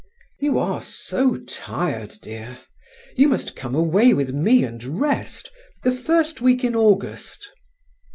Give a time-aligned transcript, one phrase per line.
[0.39, 2.57] "You are so tired, dear.
[3.15, 5.51] You must come away with me and rest,
[5.83, 7.47] the first week in August."